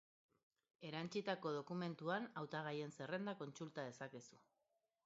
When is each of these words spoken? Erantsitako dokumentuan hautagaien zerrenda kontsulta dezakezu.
Erantsitako 0.91 1.51
dokumentuan 1.57 2.27
hautagaien 2.43 2.99
zerrenda 2.99 3.39
kontsulta 3.45 3.89
dezakezu. 3.91 4.43